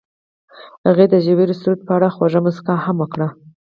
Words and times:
هغې 0.87 1.05
د 1.09 1.15
ژور 1.25 1.49
سرود 1.59 1.79
په 1.87 1.91
اړه 1.97 2.07
خوږه 2.15 2.39
موسکا 2.45 2.75
هم 2.85 2.95
وکړه. 2.99 3.27